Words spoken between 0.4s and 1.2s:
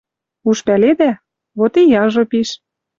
Уж пӓледӓ?